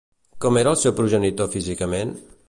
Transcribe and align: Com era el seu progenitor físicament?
Com 0.45 0.57
era 0.61 0.71
el 0.75 0.79
seu 0.83 0.95
progenitor 1.01 1.51
físicament? 1.57 2.15